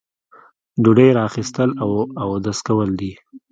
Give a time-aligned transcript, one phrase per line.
[0.83, 1.89] ډوډۍ را اخیستل او
[2.23, 3.11] اودس کول دي.